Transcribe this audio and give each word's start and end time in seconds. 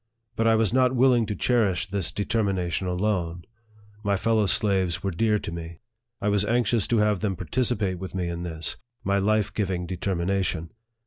But 0.35 0.47
I 0.47 0.55
was 0.55 0.73
not 0.73 0.95
willing 0.95 1.27
to 1.27 1.35
cherish 1.35 1.85
this 1.85 2.11
determination 2.11 2.87
alone. 2.87 3.43
My 4.03 4.17
fellow 4.17 4.47
slaves 4.47 5.03
were 5.03 5.11
dear 5.11 5.37
to 5.37 5.51
me. 5.51 5.79
I 6.19 6.27
was 6.27 6.43
anxious 6.43 6.87
to 6.87 6.97
have 6.97 7.19
them 7.19 7.35
participate 7.35 7.99
with 7.99 8.15
me 8.15 8.27
in 8.27 8.41
this, 8.41 8.77
my 9.03 9.19
life 9.19 9.53
giving 9.53 9.85
deter 9.85 10.15
mination. 10.15 10.69